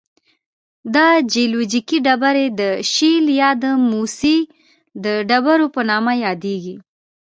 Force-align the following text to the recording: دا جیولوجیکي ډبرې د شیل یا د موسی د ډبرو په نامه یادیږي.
دا 0.95 1.07
جیولوجیکي 1.31 1.97
ډبرې 2.05 2.45
د 2.59 2.61
شیل 2.93 3.25
یا 3.41 3.49
د 3.63 3.65
موسی 3.91 4.37
د 5.03 5.05
ډبرو 5.29 5.67
په 5.75 5.81
نامه 5.89 6.13
یادیږي. 6.25 6.75